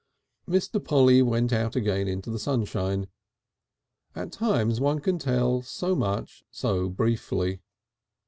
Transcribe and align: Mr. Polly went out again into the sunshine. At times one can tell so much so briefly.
Mr. 0.47 0.83
Polly 0.83 1.21
went 1.21 1.53
out 1.53 1.75
again 1.75 2.07
into 2.07 2.31
the 2.31 2.39
sunshine. 2.39 3.05
At 4.15 4.31
times 4.31 4.79
one 4.81 4.97
can 4.99 5.19
tell 5.19 5.61
so 5.61 5.93
much 5.95 6.43
so 6.49 6.89
briefly. 6.89 7.61